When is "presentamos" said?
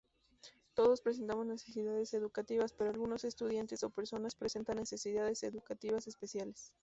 0.99-1.45